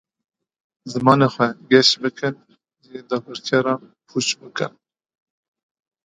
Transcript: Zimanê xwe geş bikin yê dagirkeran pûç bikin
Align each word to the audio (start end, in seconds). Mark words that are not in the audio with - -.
Zimanê 0.91 1.27
xwe 1.33 1.47
geş 1.71 1.89
bikin 2.01 2.35
yê 2.91 2.99
dagirkeran 3.09 3.81
pûç 4.07 4.27
bikin 4.39 4.73